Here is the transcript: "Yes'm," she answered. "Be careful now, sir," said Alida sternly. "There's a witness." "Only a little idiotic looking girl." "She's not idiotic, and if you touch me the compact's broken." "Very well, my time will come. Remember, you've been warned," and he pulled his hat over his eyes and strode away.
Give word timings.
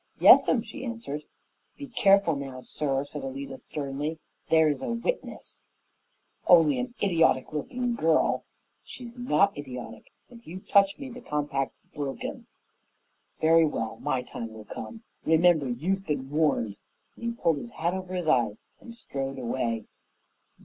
"Yes'm," 0.19 0.63
she 0.63 0.83
answered. 0.83 1.25
"Be 1.77 1.85
careful 1.85 2.35
now, 2.35 2.61
sir," 2.61 3.05
said 3.05 3.23
Alida 3.23 3.59
sternly. 3.59 4.17
"There's 4.49 4.81
a 4.81 4.89
witness." 4.89 5.65
"Only 6.47 6.79
a 6.79 6.85
little 6.85 6.95
idiotic 7.03 7.53
looking 7.53 7.93
girl." 7.93 8.43
"She's 8.83 9.15
not 9.15 9.55
idiotic, 9.55 10.11
and 10.27 10.39
if 10.39 10.47
you 10.47 10.59
touch 10.59 10.97
me 10.97 11.11
the 11.11 11.21
compact's 11.21 11.81
broken." 11.93 12.47
"Very 13.41 13.67
well, 13.67 13.97
my 13.99 14.23
time 14.23 14.51
will 14.51 14.65
come. 14.65 15.03
Remember, 15.23 15.69
you've 15.69 16.07
been 16.07 16.31
warned," 16.31 16.77
and 17.15 17.23
he 17.23 17.31
pulled 17.33 17.59
his 17.59 17.69
hat 17.69 17.93
over 17.93 18.15
his 18.15 18.27
eyes 18.27 18.63
and 18.79 18.95
strode 18.95 19.37
away. 19.37 19.85